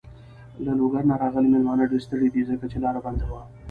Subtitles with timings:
[0.65, 2.41] له لوګر نه راغلی مېلمانه ډېر ستړی دی.
[2.49, 3.41] ځکه چې لاره بنده وه.